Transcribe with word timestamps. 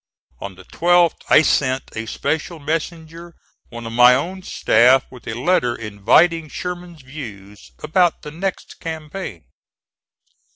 On 0.39 0.55
the 0.55 0.63
12th 0.65 1.13
I 1.29 1.43
sent 1.43 1.95
a 1.95 2.07
special 2.07 2.57
messenger, 2.57 3.35
one 3.69 3.85
of 3.85 3.93
my 3.93 4.15
own 4.15 4.41
staff, 4.41 5.05
with 5.11 5.27
a 5.27 5.35
letter 5.39 5.75
inviting 5.75 6.49
Sherman's 6.49 7.03
views 7.03 7.69
about 7.83 8.23
the 8.23 8.31
next 8.31 8.79
campaign. 8.79 9.43